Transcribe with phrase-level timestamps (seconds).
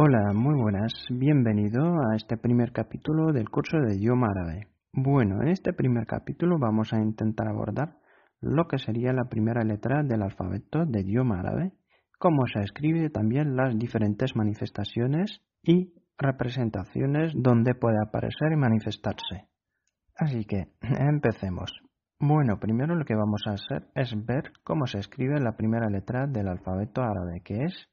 [0.00, 0.92] Hola, muy buenas.
[1.10, 4.68] Bienvenido a este primer capítulo del curso de idioma árabe.
[4.92, 7.96] Bueno, en este primer capítulo vamos a intentar abordar
[8.40, 11.72] lo que sería la primera letra del alfabeto de idioma árabe,
[12.16, 19.48] cómo se escribe también las diferentes manifestaciones y representaciones donde puede aparecer y manifestarse.
[20.14, 21.72] Así que empecemos.
[22.20, 26.28] Bueno, primero lo que vamos a hacer es ver cómo se escribe la primera letra
[26.28, 27.88] del alfabeto árabe, que es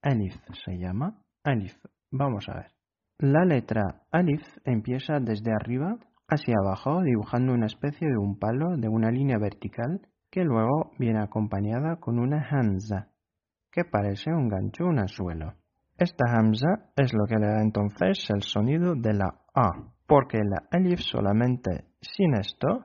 [0.00, 1.74] Alif, se llama Alif.
[2.10, 2.72] Vamos a ver.
[3.18, 5.96] La letra Alif empieza desde arriba
[6.28, 11.22] hacia abajo dibujando una especie de un palo de una línea vertical que luego viene
[11.22, 13.08] acompañada con una hamza
[13.70, 15.54] que parece un gancho, un anzuelo.
[15.96, 19.70] Esta hamza es lo que le da entonces el sonido de la A,
[20.06, 22.84] porque la alif solamente sin esto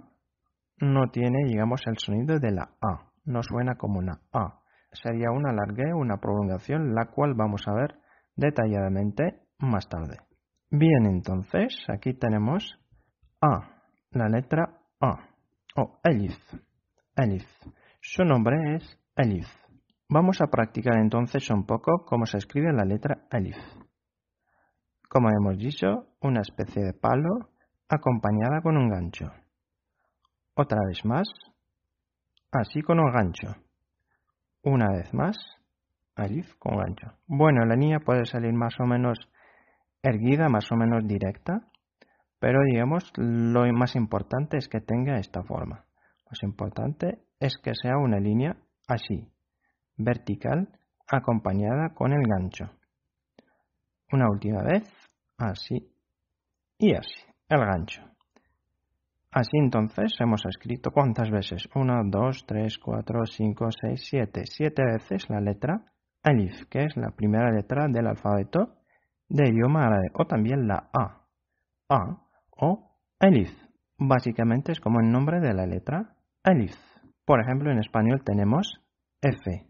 [0.77, 4.61] no tiene, digamos, el sonido de la A, no suena como una A.
[4.91, 8.04] Sería una alargue, una prolongación, la cual vamos a ver
[8.35, 10.17] detalladamente más tarde.
[10.69, 12.77] Bien, entonces aquí tenemos
[13.41, 15.29] A, la letra A,
[15.75, 16.37] o Elif.
[17.15, 17.45] Elif.
[18.01, 19.47] Su nombre es Elif.
[20.09, 23.57] Vamos a practicar entonces un poco cómo se escribe la letra Elif.
[25.09, 27.49] Como hemos dicho, una especie de palo
[27.87, 29.31] acompañada con un gancho.
[30.55, 31.27] Otra vez más,
[32.51, 33.55] así con un gancho.
[34.63, 35.37] Una vez más,
[36.15, 37.13] alif con gancho.
[37.27, 39.17] Bueno, la línea puede salir más o menos
[40.01, 41.67] erguida, más o menos directa,
[42.39, 45.85] pero digamos lo más importante es que tenga esta forma.
[46.29, 49.27] Lo importante es que sea una línea así,
[49.97, 50.69] vertical,
[51.07, 52.69] acompañada con el gancho.
[54.11, 54.83] Una última vez,
[55.37, 55.91] así
[56.77, 58.01] y así, el gancho.
[59.31, 61.67] Así entonces hemos escrito cuántas veces?
[61.75, 64.43] 1, 2, 3, 4, 5, 6, 7.
[64.45, 65.83] Siete veces la letra
[66.25, 68.75] alif, que es la primera letra del alfabeto
[69.29, 71.21] de idioma árabe, o también la A.
[71.87, 72.25] A
[72.57, 73.51] o alif.
[73.97, 76.75] Básicamente es como el nombre de la letra alif.
[77.25, 78.81] Por ejemplo, en español tenemos
[79.21, 79.67] F.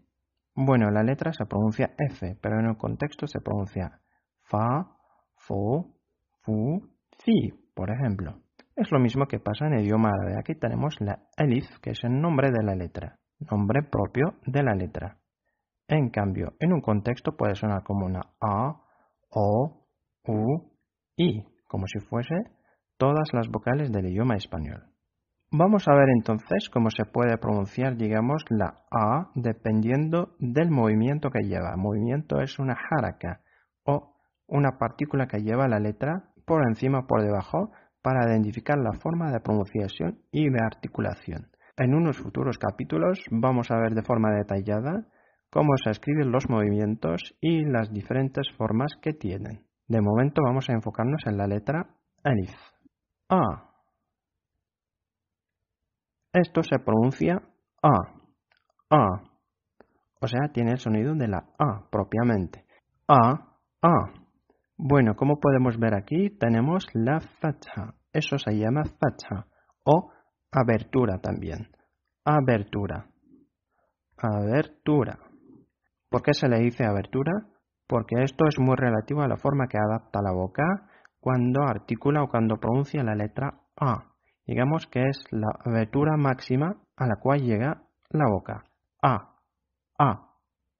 [0.54, 4.00] Bueno, la letra se pronuncia F, pero en el contexto se pronuncia
[4.42, 4.96] Fa,
[5.36, 5.94] Fo,
[6.40, 6.80] Fu,
[7.18, 8.40] Fi, por ejemplo.
[8.74, 10.38] Es lo mismo que pasa en idioma árabe.
[10.38, 13.18] Aquí tenemos la alif, que es el nombre de la letra,
[13.50, 15.18] nombre propio de la letra.
[15.88, 18.82] En cambio, en un contexto puede sonar como una A,
[19.30, 19.86] O,
[20.26, 20.72] U,
[21.16, 22.34] I, como si fuese
[22.96, 24.84] todas las vocales del idioma español.
[25.52, 31.44] Vamos a ver entonces cómo se puede pronunciar, digamos, la A dependiendo del movimiento que
[31.44, 31.76] lleva.
[31.76, 33.42] Movimiento es una haraka
[33.84, 34.16] o
[34.48, 37.70] una partícula que lleva la letra por encima o por debajo
[38.02, 41.48] para identificar la forma de pronunciación y de articulación.
[41.76, 45.06] En unos futuros capítulos vamos a ver de forma detallada
[45.50, 49.64] cómo se escriben los movimientos y las diferentes formas que tienen.
[49.88, 51.86] De momento vamos a enfocarnos en la letra
[52.24, 52.54] alif.
[53.28, 53.70] A.
[56.32, 57.40] Esto se pronuncia
[57.82, 58.16] A.
[58.90, 59.06] A.
[60.20, 62.64] O sea, tiene el sonido de la A propiamente.
[63.08, 63.58] A.
[63.82, 64.12] A.
[64.76, 67.94] Bueno, como podemos ver aquí, tenemos la fatha.
[68.12, 69.46] Eso se llama fatha
[69.84, 70.10] o
[70.50, 71.68] abertura también.
[72.24, 73.06] Abertura.
[74.16, 75.18] Abertura.
[76.08, 77.32] ¿Por qué se le dice abertura?
[77.86, 80.64] Porque esto es muy relativo a la forma que adapta la boca
[81.20, 84.12] cuando articula o cuando pronuncia la letra A.
[84.46, 88.64] Digamos que es la abertura máxima a la cual llega la boca.
[89.02, 89.34] A,
[89.98, 90.30] A,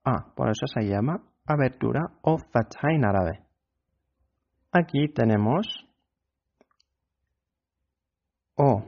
[0.03, 0.33] A.
[0.35, 3.43] Por eso se llama abertura o fatha en árabe.
[4.71, 5.67] Aquí tenemos
[8.55, 8.83] O,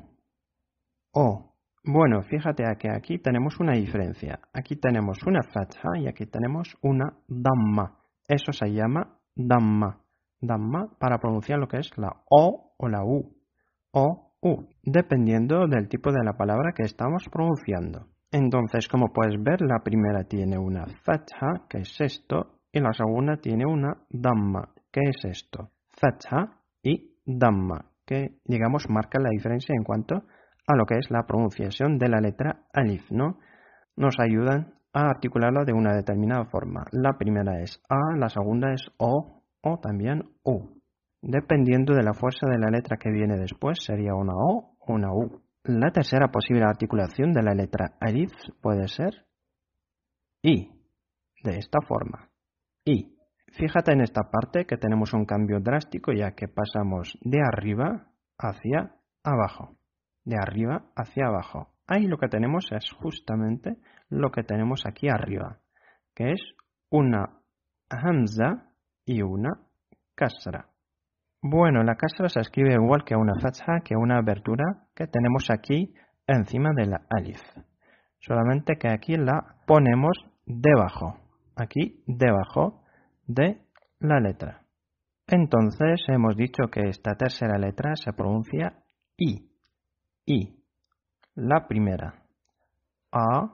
[1.12, 1.49] O,
[1.84, 4.40] bueno, fíjate que aquí tenemos una diferencia.
[4.54, 8.00] Aquí tenemos una fatha y aquí tenemos una damma.
[8.28, 10.02] Eso se llama damma.
[10.42, 13.36] Damma para pronunciar lo que es la O o la U.
[13.92, 18.08] O, U, dependiendo del tipo de la palabra que estamos pronunciando.
[18.32, 23.38] Entonces, como puedes ver, la primera tiene una fatha, que es esto, y la segunda
[23.38, 25.72] tiene una damma, que es esto.
[25.90, 30.24] Fatha y damma, que digamos marca la diferencia en cuanto a
[30.76, 33.40] lo que es la pronunciación de la letra alif, ¿no?
[33.96, 36.86] Nos ayudan a articularla de una determinada forma.
[36.92, 40.82] La primera es A, la segunda es O o también U.
[41.22, 45.12] Dependiendo de la fuerza de la letra que viene después, sería una O o una
[45.12, 45.42] U.
[45.64, 48.32] La tercera posible articulación de la letra alif
[48.62, 49.26] puede ser
[50.42, 50.72] I,
[51.44, 52.30] de esta forma.
[52.86, 53.16] I.
[53.52, 58.08] Fíjate en esta parte que tenemos un cambio drástico ya que pasamos de arriba
[58.38, 59.79] hacia abajo
[60.24, 61.70] de arriba hacia abajo.
[61.88, 63.78] Ahí lo que tenemos es justamente
[64.10, 65.60] lo que tenemos aquí arriba,
[66.14, 66.42] que es
[66.90, 67.42] una
[67.90, 68.74] hamza
[69.06, 69.60] y una
[70.16, 70.70] kasra.
[71.42, 75.94] Bueno, la kasra se escribe igual que una fatha, que una abertura que tenemos aquí
[76.28, 77.42] encima de la alif.
[78.20, 81.18] Solamente que aquí la ponemos debajo,
[81.56, 82.84] aquí debajo
[83.26, 83.62] de
[84.00, 84.66] la letra.
[85.28, 88.84] Entonces hemos dicho que esta tercera letra se pronuncia
[89.18, 89.49] I,
[90.30, 90.64] I,
[91.36, 92.24] la primera,
[93.12, 93.50] A,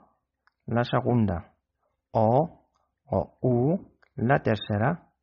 [0.66, 1.54] la segunda,
[2.12, 2.66] O
[3.08, 3.80] o U,
[4.16, 5.14] la tercera,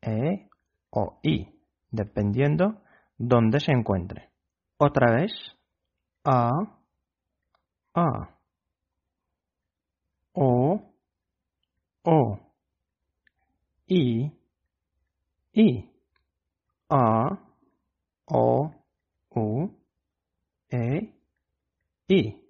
[0.00, 0.48] E
[0.90, 1.48] o I,
[1.90, 2.82] dependiendo
[3.18, 4.30] dónde se encuentre.
[4.78, 5.32] Otra vez,
[6.24, 6.50] A,
[7.94, 8.36] A.
[10.34, 10.80] O,
[12.04, 12.38] O,
[13.88, 14.30] I,
[15.52, 15.90] I,
[16.88, 17.38] A,
[18.26, 18.70] O,
[19.30, 19.75] U,
[20.70, 21.14] E,
[22.08, 22.42] I.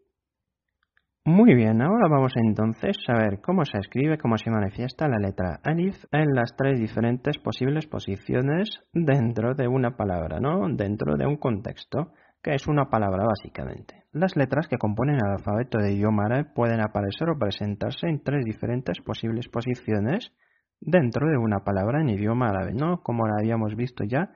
[1.24, 5.60] Muy bien, ahora vamos entonces a ver cómo se escribe, cómo se manifiesta la letra
[5.64, 10.68] alif en las tres diferentes posibles posiciones dentro de una palabra, ¿no?
[10.74, 14.04] Dentro de un contexto que es una palabra básicamente.
[14.12, 18.44] Las letras que componen el alfabeto de idioma árabe pueden aparecer o presentarse en tres
[18.44, 20.32] diferentes posibles posiciones
[20.80, 23.02] dentro de una palabra en idioma árabe, ¿no?
[23.02, 24.30] Como la habíamos visto ya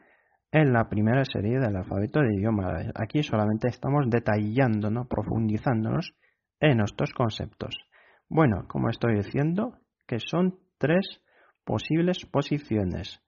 [0.52, 2.90] en la primera serie del alfabeto de idioma árabe.
[2.94, 5.06] Aquí solamente estamos detallando, ¿no?
[5.06, 6.12] Profundizándonos
[6.58, 7.76] en estos conceptos.
[8.28, 11.22] Bueno, como estoy diciendo, que son tres
[11.64, 13.20] posibles posiciones.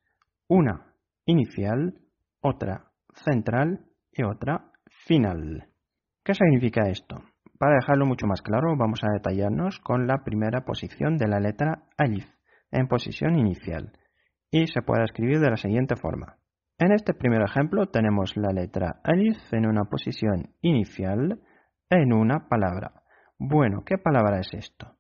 [0.49, 0.95] Una
[1.27, 1.95] inicial,
[2.41, 4.73] otra central y otra
[5.07, 5.69] final.
[6.25, 7.23] ¿Qué significa esto?
[7.59, 11.85] Para dejarlo mucho más claro, vamos a detallarnos con la primera posición de la letra
[11.97, 12.27] alif
[12.73, 13.93] en posición inicial
[14.51, 16.39] y se puede escribir de la siguiente forma.
[16.83, 21.39] En este primer ejemplo tenemos la letra alif en una posición inicial
[21.89, 23.05] en una palabra.
[23.39, 24.97] Bueno, ¿qué palabra es esto?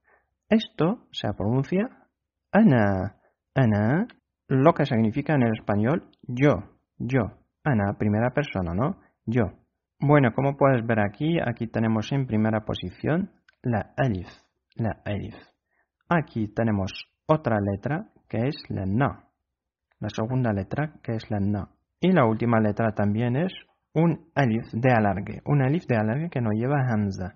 [0.48, 1.88] Esto se pronuncia
[2.52, 3.16] ana,
[3.56, 4.06] ana,
[4.46, 6.52] lo que significa en el español yo,
[6.98, 7.22] yo,
[7.64, 9.00] ana, primera persona, ¿no?
[9.26, 9.46] Yo.
[9.98, 14.28] Bueno, como puedes ver aquí, aquí tenemos en primera posición la alif,
[14.76, 15.34] la alif.
[16.08, 16.92] Aquí tenemos
[17.26, 19.31] otra letra que es la na,
[20.02, 21.68] la segunda letra que es la na.
[22.00, 23.52] Y la última letra también es
[23.94, 27.32] un alif de alargue, un alif de alargue que no lleva hamza.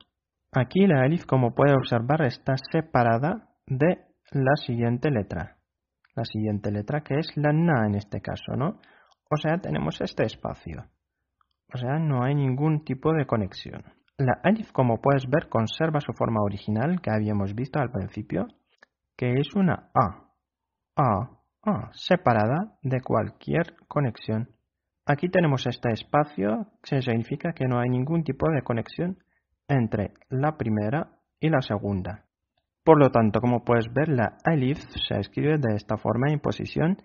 [0.52, 3.98] Aquí la alif, como puede observar, está separada de
[4.32, 5.58] la siguiente letra.
[6.16, 8.80] La siguiente letra que es la na en este caso, ¿no?
[9.30, 10.86] O sea, tenemos este espacio.
[11.72, 13.84] O sea, no hay ningún tipo de conexión.
[14.18, 18.48] La alif, como puedes ver, conserva su forma original que habíamos visto al principio,
[19.16, 20.32] que es una A.
[20.96, 21.36] A,
[21.66, 24.48] A, separada de cualquier conexión.
[25.04, 29.18] Aquí tenemos este espacio, que significa que no hay ningún tipo de conexión
[29.66, 32.24] entre la primera y la segunda.
[32.84, 36.98] Por lo tanto, como puedes ver, la alif se escribe de esta forma en posición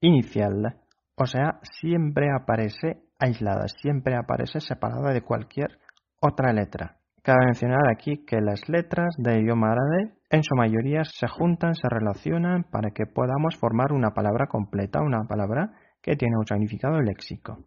[0.00, 0.80] inicial,
[1.14, 5.78] o sea, siempre aparece aislada, siempre aparece separada de cualquier
[6.20, 6.99] otra letra.
[7.22, 11.88] Cabe mencionar aquí que las letras de idioma árabe en su mayoría se juntan, se
[11.88, 17.58] relacionan para que podamos formar una palabra completa, una palabra que tiene un significado léxico.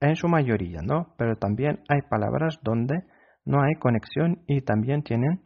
[0.00, 1.14] En su mayoría, ¿no?
[1.16, 3.04] Pero también hay palabras donde
[3.46, 5.40] no hay conexión y también tienen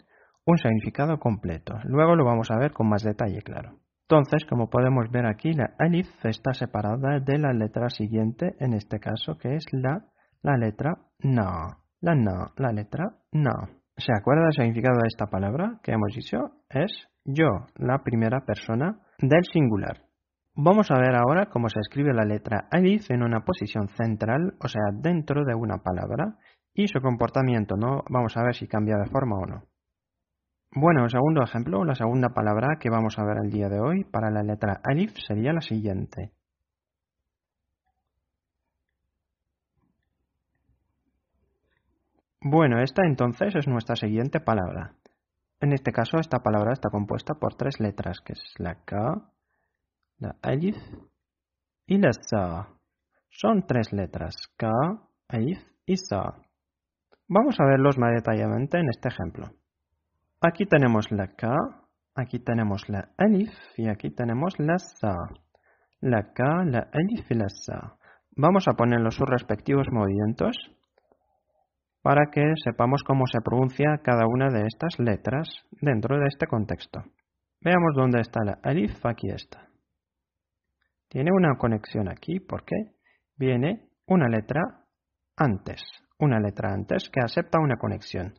[0.45, 1.75] un significado completo.
[1.85, 3.79] Luego lo vamos a ver con más detalle, claro.
[4.09, 8.99] Entonces, como podemos ver aquí, la alif está separada de la letra siguiente, en este
[8.99, 10.07] caso, que es la,
[10.43, 11.79] la letra na.
[12.01, 13.53] La na, la letra na.
[13.97, 16.51] ¿Se acuerda del significado de esta palabra que hemos dicho?
[16.69, 20.03] Es yo, la primera persona del singular.
[20.55, 24.69] Vamos a ver ahora cómo se escribe la letra alif en una posición central, o
[24.69, 26.37] sea, dentro de una palabra,
[26.75, 28.03] y su comportamiento, ¿no?
[28.11, 29.63] Vamos a ver si cambia de forma o no.
[30.73, 34.05] Bueno, el segundo ejemplo, la segunda palabra que vamos a ver el día de hoy
[34.05, 36.33] para la letra alif sería la siguiente.
[42.49, 44.95] Bueno, esta entonces es nuestra siguiente palabra.
[45.59, 48.97] En este caso, esta palabra está compuesta por tres letras, que es la K,
[50.19, 50.77] la Alif
[51.89, 52.69] y la Sa.
[53.31, 54.69] Son tres letras, K,
[55.27, 56.37] Alif y Sa.
[57.27, 59.49] Vamos a verlos más detalladamente en este ejemplo.
[60.41, 61.53] Aquí tenemos la K,
[62.15, 65.17] aquí tenemos la Alif y aquí tenemos la Sa.
[66.01, 67.97] La K, la Alif y la Sa.
[68.37, 70.76] Vamos a ponerlos sus respectivos movimientos
[72.07, 75.49] para que sepamos cómo se pronuncia cada una de estas letras
[75.81, 77.03] dentro de este contexto.
[77.61, 79.67] Veamos dónde está la alif, aquí está.
[81.09, 82.77] Tiene una conexión aquí porque
[83.37, 84.63] viene una letra
[85.37, 85.83] antes,
[86.21, 88.35] una letra antes que acepta una conexión.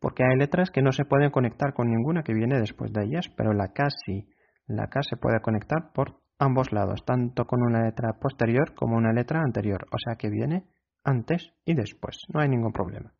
[0.00, 3.26] Porque hay letras que no se pueden conectar con ninguna que viene después de ellas,
[3.36, 4.26] pero la K sí.
[4.66, 9.12] La K se puede conectar por ambos lados, tanto con una letra posterior como una
[9.12, 10.64] letra anterior, o sea que viene
[11.04, 13.12] antes y después, no hay ningún problema.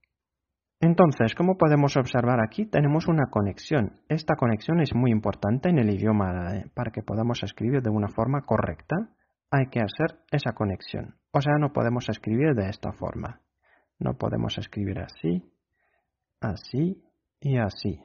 [0.82, 4.00] Entonces, como podemos observar aquí, tenemos una conexión.
[4.08, 6.70] Esta conexión es muy importante en el idioma árabe.
[6.74, 8.96] Para que podamos escribir de una forma correcta,
[9.52, 11.14] hay que hacer esa conexión.
[11.30, 13.40] O sea, no podemos escribir de esta forma.
[14.00, 15.48] No podemos escribir así,
[16.40, 17.00] así
[17.38, 18.00] y así.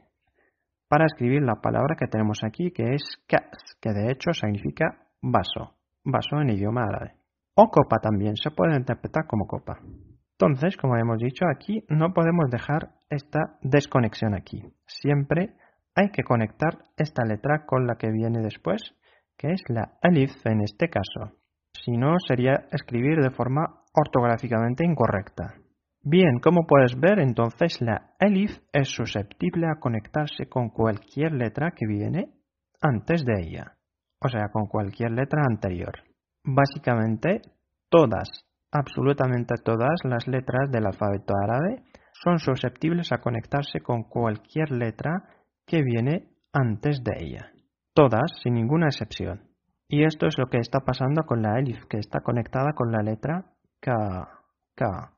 [0.88, 5.78] Para escribir la palabra que tenemos aquí, que es kas, que de hecho significa vaso,
[6.04, 7.16] vaso en idioma árabe.
[7.60, 9.80] O copa también, se puede interpretar como copa.
[10.40, 14.62] Entonces, como hemos dicho aquí, no podemos dejar esta desconexión aquí.
[14.86, 15.56] Siempre
[15.96, 18.80] hay que conectar esta letra con la que viene después,
[19.36, 21.36] que es la alif en este caso.
[21.74, 25.56] Si no, sería escribir de forma ortográficamente incorrecta.
[26.04, 31.88] Bien, como puedes ver, entonces la alif es susceptible a conectarse con cualquier letra que
[31.88, 32.36] viene
[32.80, 33.78] antes de ella,
[34.22, 36.07] o sea, con cualquier letra anterior.
[36.48, 37.42] Básicamente,
[37.90, 45.24] todas Absolutamente todas las letras del alfabeto árabe son susceptibles a conectarse con cualquier letra
[45.66, 47.52] que viene antes de ella.
[47.94, 49.50] Todas, sin ninguna excepción.
[49.88, 53.02] Y esto es lo que está pasando con la elif, que está conectada con la
[53.02, 53.46] letra
[53.80, 53.94] K.
[54.76, 55.14] K.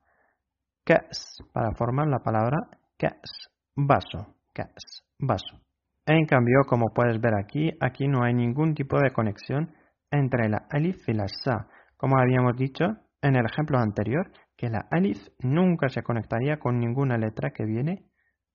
[0.85, 2.57] Kas, para formar la palabra
[2.97, 5.59] kas, vaso, kas, vaso.
[6.05, 9.73] En cambio, como puedes ver aquí, aquí no hay ningún tipo de conexión
[10.11, 11.67] entre la alif y la sa.
[11.97, 12.85] Como habíamos dicho,
[13.21, 18.05] en el ejemplo anterior que la alif nunca se conectaría con ninguna letra que viene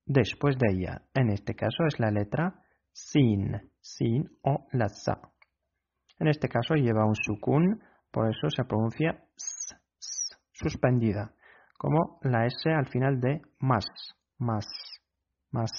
[0.06, 1.02] después de ella.
[1.14, 5.20] En este caso es la letra sin, sin o la sa.
[6.18, 9.76] En este caso lleva un sukun, por eso se pronuncia s,
[10.52, 11.34] suspendida,
[11.76, 13.84] como la S al final de más,
[14.38, 14.66] más,
[15.50, 15.70] más.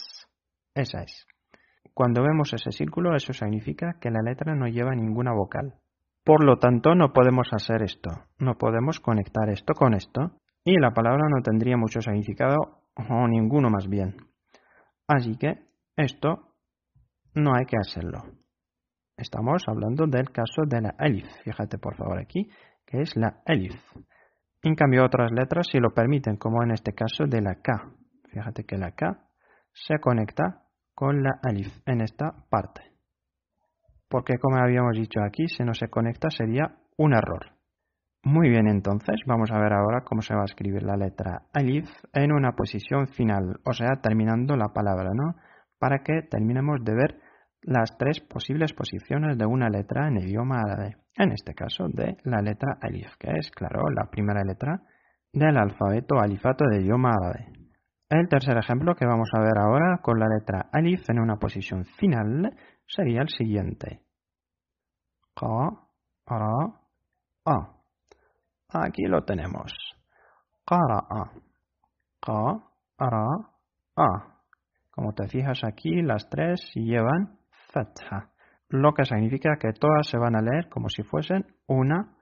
[0.73, 1.25] Esa es.
[1.93, 5.75] Cuando vemos ese círculo, eso significa que la letra no lleva ninguna vocal.
[6.23, 10.91] Por lo tanto, no podemos hacer esto, no podemos conectar esto con esto, y la
[10.91, 14.15] palabra no tendría mucho significado, o ninguno más bien.
[15.07, 15.59] Así que
[15.95, 16.55] esto
[17.35, 18.23] no hay que hacerlo.
[19.17, 21.27] Estamos hablando del caso de la elif.
[21.43, 22.49] Fíjate por favor aquí,
[22.85, 23.75] que es la elif.
[24.63, 27.91] En cambio, otras letras sí lo permiten, como en este caso de la K.
[28.31, 29.29] Fíjate que la K
[29.71, 30.64] se conecta
[30.95, 32.95] con la elif en esta parte
[34.15, 37.51] porque como habíamos dicho aquí, si no se conecta sería un error.
[38.23, 41.89] Muy bien, entonces vamos a ver ahora cómo se va a escribir la letra alif
[42.13, 45.35] en una posición final, o sea, terminando la palabra, ¿no?
[45.77, 47.19] Para que terminemos de ver
[47.61, 50.95] las tres posibles posiciones de una letra en idioma árabe.
[51.17, 54.81] En este caso, de la letra alif, que es, claro, la primera letra
[55.33, 57.64] del alfabeto alifato de idioma árabe.
[58.09, 61.85] El tercer ejemplo que vamos a ver ahora con la letra alif en una posición
[61.85, 64.01] final sería el siguiente.
[65.35, 65.87] Qa,
[66.27, 66.85] ra,
[67.45, 67.75] a.
[68.69, 69.73] Aquí lo tenemos.
[70.65, 71.31] Qara'a.
[72.21, 72.69] Qa,
[72.99, 73.27] ra,
[73.95, 74.41] a.
[74.91, 77.39] Como te fijas aquí, las tres llevan
[77.73, 78.31] fatha,
[78.69, 82.15] lo que significa que todas se van a leer como si fuesen una,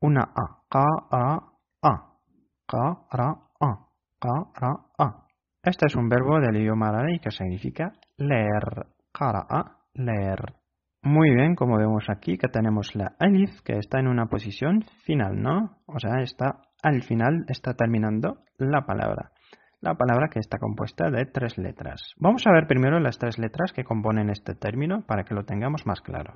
[0.00, 0.62] una a.
[0.68, 1.38] Qa, ra,
[1.82, 2.18] a.
[2.66, 3.28] Qa, ra,
[3.60, 3.91] a.
[4.22, 5.26] Qa, ra, a.
[5.64, 8.86] Este es un verbo del idioma árabe que significa leer.
[9.12, 10.54] Qara'a leer.
[11.02, 15.42] Muy bien, como vemos aquí que tenemos la alif que está en una posición final,
[15.42, 15.82] ¿no?
[15.86, 19.32] O sea, está al final, está terminando la palabra.
[19.80, 22.14] La palabra que está compuesta de tres letras.
[22.18, 25.84] Vamos a ver primero las tres letras que componen este término para que lo tengamos
[25.84, 26.34] más claro.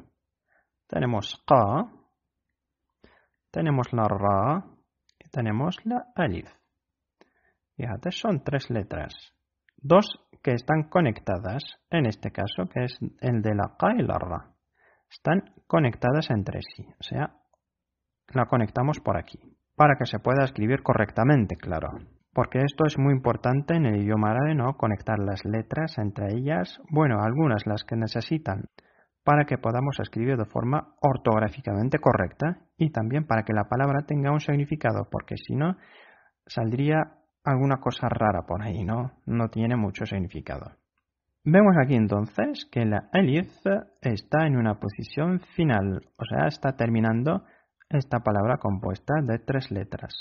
[0.88, 1.88] Tenemos qa,
[3.52, 4.64] tenemos la ra
[5.20, 6.48] y tenemos la alif.
[7.76, 9.14] Fíjate, son tres letras.
[9.76, 10.06] Dos
[10.42, 14.54] que están conectadas, en este caso, que es el de la Qa y la Ra.
[15.10, 17.34] Están conectadas entre sí, o sea,
[18.32, 19.38] la conectamos por aquí,
[19.76, 21.88] para que se pueda escribir correctamente, claro.
[22.32, 24.76] Porque esto es muy importante en el idioma árabe, ¿no?
[24.76, 28.64] Conectar las letras entre ellas, bueno, algunas las que necesitan,
[29.24, 34.32] para que podamos escribir de forma ortográficamente correcta y también para que la palabra tenga
[34.32, 35.76] un significado, porque si no,
[36.46, 39.12] saldría alguna cosa rara por ahí, ¿no?
[39.24, 40.72] No tiene mucho significado.
[41.44, 43.48] Vemos aquí entonces que la alif
[44.02, 47.44] está en una posición final, o sea, está terminando
[47.88, 50.12] esta palabra compuesta de tres letras.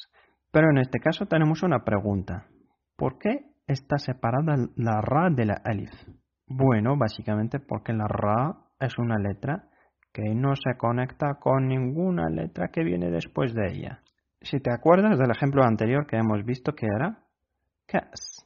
[0.51, 2.45] Pero en este caso tenemos una pregunta.
[2.95, 5.91] ¿Por qué está separada la ra de la alif?
[6.47, 9.67] Bueno, básicamente porque la ra es una letra
[10.13, 14.01] que no se conecta con ninguna letra que viene después de ella.
[14.45, 17.17] Si te acuerdas del ejemplo anterior que hemos visto que era.
[17.87, 18.45] Cas.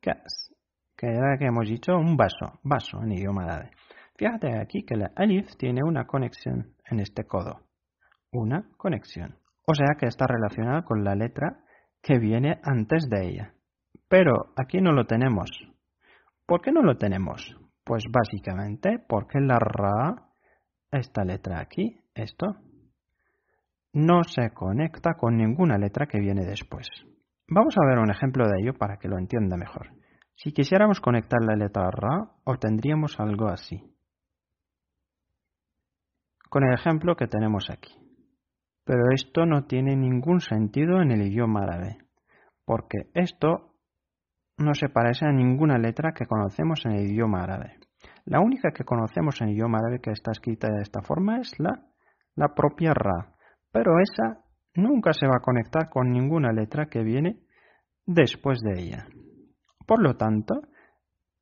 [0.00, 3.72] Que era que hemos dicho un vaso, vaso en idioma árabe.
[4.16, 7.60] Fíjate aquí que la alif tiene una conexión en este codo.
[8.32, 9.36] Una conexión.
[9.66, 11.62] O sea que está relacionada con la letra
[12.00, 13.54] que viene antes de ella.
[14.08, 15.50] Pero aquí no lo tenemos.
[16.46, 17.54] ¿Por qué no lo tenemos?
[17.84, 20.30] Pues básicamente porque la ra,
[20.90, 22.56] esta letra aquí, esto,
[23.94, 26.88] no se conecta con ninguna letra que viene después.
[27.48, 29.90] Vamos a ver un ejemplo de ello para que lo entienda mejor.
[30.34, 33.80] Si quisiéramos conectar la letra Ra, obtendríamos algo así.
[36.50, 37.94] Con el ejemplo que tenemos aquí.
[38.84, 41.98] Pero esto no tiene ningún sentido en el idioma árabe,
[42.64, 43.76] porque esto
[44.58, 47.78] no se parece a ninguna letra que conocemos en el idioma árabe.
[48.24, 51.58] La única que conocemos en el idioma árabe que está escrita de esta forma es
[51.58, 51.86] la,
[52.34, 53.33] la propia Ra,
[53.74, 54.38] pero esa
[54.76, 57.40] nunca se va a conectar con ninguna letra que viene
[58.06, 59.08] después de ella.
[59.84, 60.54] Por lo tanto,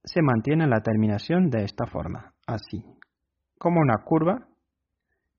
[0.03, 2.83] se mantiene la terminación de esta forma, así,
[3.59, 4.49] como una curva,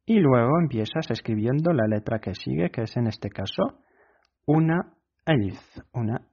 [0.05, 3.79] y luego empiezas escribiendo la letra que sigue, que es en este caso
[4.45, 4.93] una
[5.25, 5.59] elif,
[5.93, 6.27] una.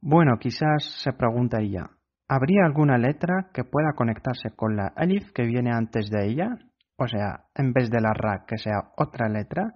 [0.00, 1.90] Bueno, quizás se preguntaría,
[2.28, 6.56] ¿habría alguna letra que pueda conectarse con la elif que viene antes de ella?
[7.02, 9.72] O sea, en vez de la ra que sea otra letra,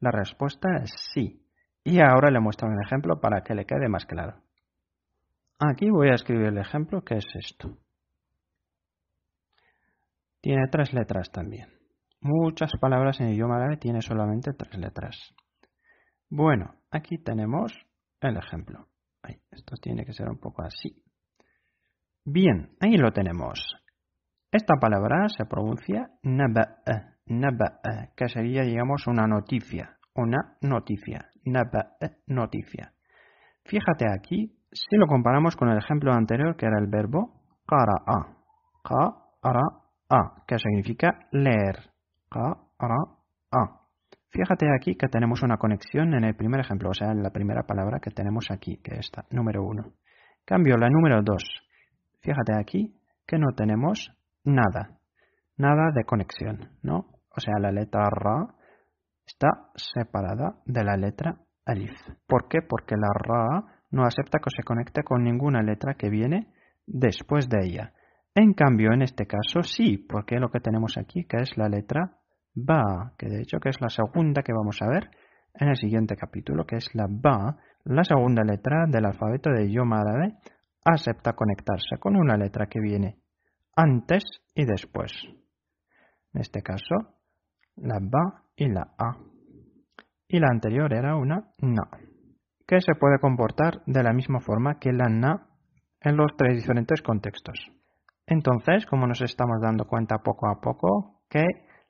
[0.00, 1.48] la respuesta es sí.
[1.84, 4.42] Y ahora le muestro un ejemplo para que le quede más claro.
[5.60, 7.78] Aquí voy a escribir el ejemplo que es esto.
[10.40, 11.68] Tiene tres letras también.
[12.20, 15.32] Muchas palabras en idioma árabe tiene solamente tres letras.
[16.28, 17.72] Bueno, aquí tenemos
[18.20, 18.88] el ejemplo.
[19.52, 21.00] esto tiene que ser un poco así.
[22.24, 23.76] Bien, ahí lo tenemos.
[24.54, 32.92] Esta palabra se pronuncia naba'a, naba'a, que sería, digamos, una noticia, una noticia, naba'a, noticia.
[33.64, 38.36] Fíjate aquí si lo comparamos con el ejemplo anterior, que era el verbo qara'a,
[38.84, 41.90] qara'a, que significa leer,
[42.30, 43.80] qara'a.
[44.30, 47.64] Fíjate aquí que tenemos una conexión en el primer ejemplo, o sea, en la primera
[47.64, 49.94] palabra que tenemos aquí, que es esta, número uno.
[50.44, 51.42] Cambio la número dos.
[52.20, 54.12] Fíjate aquí que no tenemos
[54.44, 54.98] nada,
[55.56, 57.06] nada de conexión, ¿no?
[57.36, 58.54] O sea, la letra ra
[59.26, 61.92] está separada de la letra alif.
[62.26, 62.60] ¿Por qué?
[62.62, 66.48] Porque la ra no acepta que se conecte con ninguna letra que viene
[66.86, 67.92] después de ella.
[68.34, 72.18] En cambio, en este caso sí, porque lo que tenemos aquí, que es la letra
[72.56, 75.10] Ba, que de hecho que es la segunda que vamos a ver
[75.54, 80.00] en el siguiente capítulo, que es la Ba, la segunda letra del alfabeto de idioma
[80.00, 80.34] árabe,
[80.84, 83.18] acepta conectarse con una letra que viene
[83.76, 85.12] antes y después.
[86.32, 86.94] En este caso,
[87.76, 89.18] la Ba y la A.
[90.28, 91.88] Y la anterior era una Na
[92.66, 95.46] que se puede comportar de la misma forma que la na
[96.00, 97.70] en los tres diferentes contextos.
[98.26, 101.44] Entonces, como nos estamos dando cuenta poco a poco, que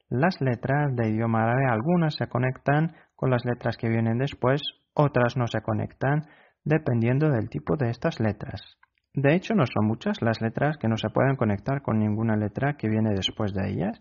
[0.09, 4.61] las letras de idioma árabe, algunas se conectan con las letras que vienen después,
[4.95, 6.27] otras no se conectan,
[6.65, 8.79] dependiendo del tipo de estas letras.
[9.15, 12.77] De hecho, no son muchas las letras que no se pueden conectar con ninguna letra
[12.77, 13.99] que viene después de ellas,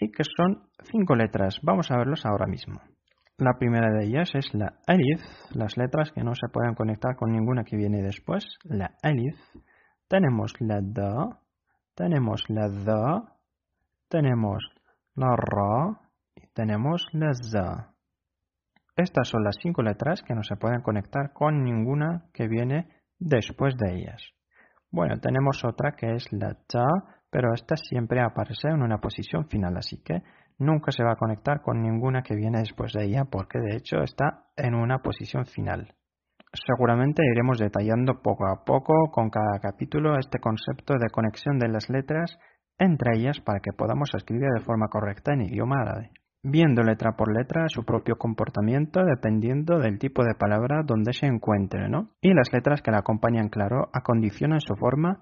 [0.00, 1.60] y que son cinco letras.
[1.62, 2.80] Vamos a verlos ahora mismo.
[3.38, 5.20] La primera de ellas es la alif,
[5.52, 8.44] las letras que no se pueden conectar con ninguna que viene después.
[8.64, 9.36] La alif.
[10.08, 11.40] Tenemos la da,
[11.94, 13.38] tenemos la da,
[14.08, 14.64] tenemos
[15.14, 16.00] la ra
[16.36, 17.94] y tenemos la za.
[18.96, 23.76] Estas son las cinco letras que no se pueden conectar con ninguna que viene después
[23.76, 24.22] de ellas.
[24.90, 26.86] Bueno, tenemos otra que es la ta,
[27.30, 30.22] pero esta siempre aparece en una posición final, así que
[30.58, 34.02] nunca se va a conectar con ninguna que viene después de ella porque de hecho
[34.02, 35.94] está en una posición final.
[36.52, 41.90] Seguramente iremos detallando poco a poco con cada capítulo este concepto de conexión de las
[41.90, 42.38] letras
[42.78, 46.10] entre ellas para que podamos escribir de forma correcta en idioma árabe,
[46.44, 51.88] viendo letra por letra su propio comportamiento dependiendo del tipo de palabra donde se encuentre,
[51.88, 52.10] ¿no?
[52.20, 55.20] Y las letras que la acompañan, claro, acondicionan su forma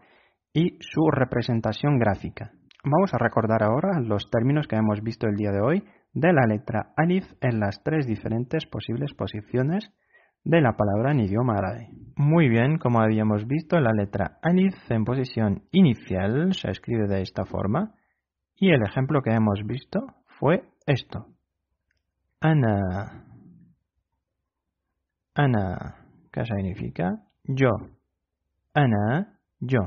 [0.53, 2.51] y su representación gráfica.
[2.85, 6.47] Vamos a recordar ahora los términos que hemos visto el día de hoy de la
[6.47, 9.93] letra alif en las tres diferentes posibles posiciones
[10.45, 11.89] de la palabra en idioma árabe.
[12.17, 17.45] Muy bien, como habíamos visto, la letra alif en posición inicial se escribe de esta
[17.45, 17.95] forma
[18.57, 20.07] y el ejemplo que hemos visto
[20.43, 21.29] fue esto.
[22.41, 23.27] Ana.
[25.37, 26.09] Ana.
[26.33, 27.23] ¿Qué significa?
[27.45, 27.71] Yo.
[28.75, 29.39] Ana.
[29.61, 29.79] Yo.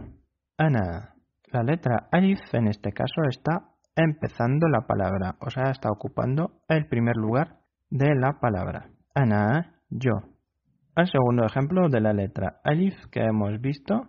[0.58, 1.15] Ana.
[1.52, 6.88] La letra alif en este caso está empezando la palabra, o sea, está ocupando el
[6.88, 8.91] primer lugar de la palabra.
[9.13, 10.13] Ana, yo.
[10.96, 14.08] El segundo ejemplo de la letra alif que hemos visto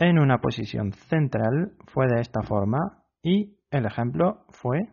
[0.00, 4.88] en una posición central fue de esta forma y el ejemplo fue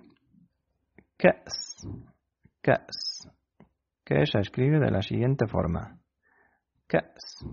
[1.24, 1.88] Ka's,
[2.62, 3.30] Ka's,
[4.04, 6.02] que ella escribe de la siguiente forma.
[6.86, 7.46] Ka's,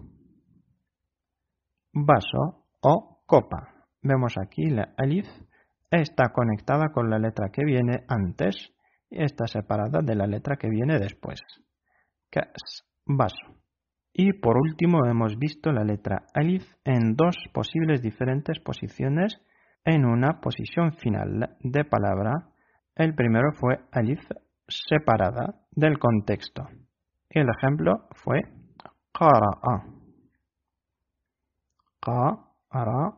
[1.92, 3.86] vaso o copa.
[4.02, 5.28] Vemos aquí la alif
[5.88, 8.72] está conectada con la letra que viene antes
[9.08, 11.40] y está separada de la letra que viene después.
[12.28, 13.62] Ka's, vaso.
[14.12, 19.40] Y por último hemos visto la letra alif en dos posibles diferentes posiciones
[19.84, 22.49] en una posición final de palabra
[23.00, 24.20] el primero fue alif
[24.68, 26.66] separada del contexto.
[27.30, 28.42] El ejemplo fue
[29.10, 29.86] qara'a.
[31.98, 33.14] Qara'a.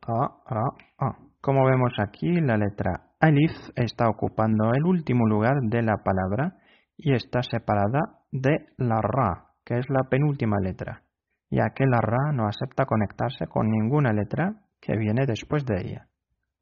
[0.00, 1.16] Qara'a.
[1.40, 6.56] Como vemos aquí, la letra alif está ocupando el último lugar de la palabra
[6.96, 11.04] y está separada de la ra, que es la penúltima letra,
[11.48, 16.07] ya que la ra no acepta conectarse con ninguna letra que viene después de ella.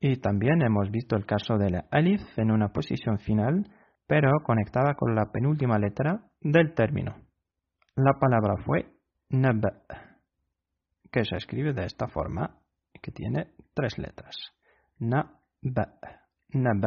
[0.01, 3.67] Y también hemos visto el caso de la alif en una posición final,
[4.07, 7.17] pero conectada con la penúltima letra del término.
[7.97, 8.93] La palabra fue
[9.31, 9.63] nab,
[11.11, 12.59] que se escribe de esta forma,
[13.03, 14.37] que tiene tres letras.
[14.99, 15.27] Nab,
[15.63, 16.83] nab,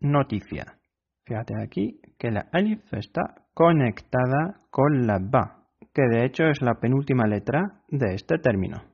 [0.00, 0.78] noticia.
[1.26, 6.74] Fíjate aquí que la alif está conectada con la ba, que de hecho es la
[6.80, 8.93] penúltima letra de este término.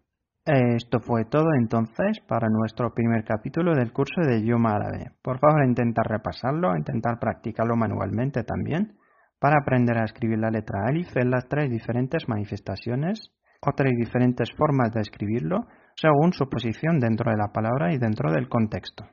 [0.53, 5.13] Esto fue todo entonces para nuestro primer capítulo del curso de idioma árabe.
[5.23, 8.99] Por favor, intentar repasarlo, intentar practicarlo manualmente también,
[9.39, 14.51] para aprender a escribir la letra alif en las tres diferentes manifestaciones o tres diferentes
[14.57, 19.05] formas de escribirlo según su posición dentro de la palabra y dentro del contexto.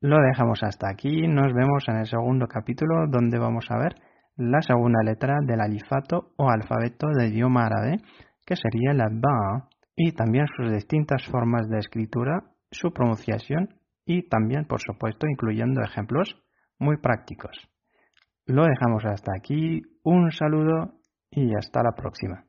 [0.00, 3.96] Lo dejamos hasta aquí, nos vemos en el segundo capítulo donde vamos a ver
[4.36, 7.96] la segunda letra del alifato o alfabeto del idioma árabe,
[8.44, 14.66] que sería la ba, y también sus distintas formas de escritura, su pronunciación y también,
[14.66, 16.36] por supuesto, incluyendo ejemplos
[16.78, 17.56] muy prácticos.
[18.44, 22.45] Lo dejamos hasta aquí, un saludo y hasta la próxima.